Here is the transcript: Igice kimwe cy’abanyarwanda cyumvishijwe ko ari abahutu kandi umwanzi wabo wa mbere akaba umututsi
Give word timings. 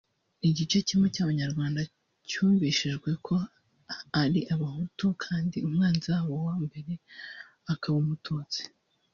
Igice 0.49 0.77
kimwe 0.87 1.07
cy’abanyarwanda 1.15 1.81
cyumvishijwe 2.29 3.09
ko 3.25 3.35
ari 4.21 4.39
abahutu 4.53 5.05
kandi 5.23 5.57
umwanzi 5.67 6.05
wabo 6.13 6.35
wa 6.47 6.55
mbere 6.65 6.91
akaba 7.73 7.97
umututsi 8.05 8.61